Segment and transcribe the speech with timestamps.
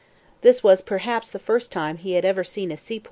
[0.41, 2.99] This was perhaps the first time he had ever seen a sea port.